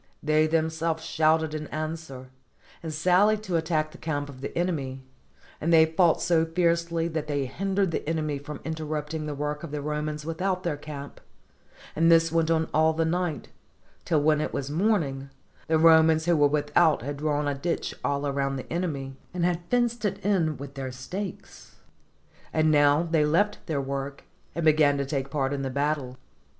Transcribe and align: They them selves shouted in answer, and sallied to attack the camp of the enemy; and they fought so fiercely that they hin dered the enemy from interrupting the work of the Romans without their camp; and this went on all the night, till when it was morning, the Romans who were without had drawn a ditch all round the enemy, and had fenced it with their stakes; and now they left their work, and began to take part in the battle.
They 0.23 0.47
them 0.47 0.71
selves 0.71 1.05
shouted 1.05 1.53
in 1.53 1.67
answer, 1.67 2.31
and 2.81 2.91
sallied 2.91 3.43
to 3.43 3.55
attack 3.55 3.91
the 3.91 3.99
camp 3.99 4.29
of 4.29 4.41
the 4.41 4.57
enemy; 4.57 5.03
and 5.61 5.71
they 5.71 5.85
fought 5.85 6.23
so 6.23 6.43
fiercely 6.43 7.07
that 7.09 7.27
they 7.27 7.45
hin 7.45 7.75
dered 7.75 7.91
the 7.91 8.09
enemy 8.09 8.39
from 8.39 8.61
interrupting 8.65 9.27
the 9.27 9.35
work 9.35 9.61
of 9.61 9.69
the 9.69 9.79
Romans 9.79 10.25
without 10.25 10.63
their 10.63 10.75
camp; 10.75 11.21
and 11.95 12.11
this 12.11 12.31
went 12.31 12.49
on 12.49 12.67
all 12.73 12.93
the 12.93 13.05
night, 13.05 13.49
till 14.03 14.23
when 14.23 14.41
it 14.41 14.51
was 14.53 14.71
morning, 14.71 15.29
the 15.67 15.77
Romans 15.77 16.25
who 16.25 16.35
were 16.35 16.47
without 16.47 17.03
had 17.03 17.17
drawn 17.17 17.47
a 17.47 17.53
ditch 17.53 17.93
all 18.03 18.21
round 18.33 18.57
the 18.57 18.73
enemy, 18.73 19.15
and 19.35 19.45
had 19.45 19.61
fenced 19.69 20.03
it 20.03 20.59
with 20.59 20.73
their 20.73 20.91
stakes; 20.91 21.75
and 22.51 22.71
now 22.71 23.03
they 23.03 23.23
left 23.23 23.63
their 23.67 23.79
work, 23.79 24.23
and 24.55 24.65
began 24.65 24.97
to 24.97 25.05
take 25.05 25.29
part 25.29 25.53
in 25.53 25.61
the 25.61 25.69
battle. 25.69 26.17